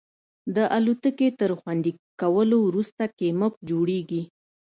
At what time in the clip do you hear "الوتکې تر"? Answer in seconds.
0.77-1.51